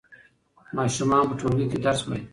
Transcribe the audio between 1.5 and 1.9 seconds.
کې